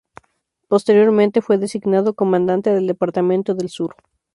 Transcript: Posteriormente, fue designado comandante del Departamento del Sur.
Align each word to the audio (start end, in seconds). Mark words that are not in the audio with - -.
Posteriormente, 0.67 1.43
fue 1.43 1.59
designado 1.59 2.15
comandante 2.15 2.71
del 2.73 2.87
Departamento 2.87 3.53
del 3.53 3.69
Sur. 3.69 3.97